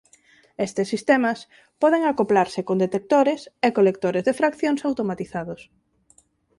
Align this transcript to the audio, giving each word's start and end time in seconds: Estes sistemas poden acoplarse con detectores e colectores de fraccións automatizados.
Estes 0.67 0.87
sistemas 0.93 1.39
poden 1.81 2.03
acoplarse 2.05 2.61
con 2.67 2.77
detectores 2.85 3.41
e 3.67 3.69
colectores 3.77 4.23
de 4.27 4.37
fraccións 4.39 4.81
automatizados. 4.89 5.61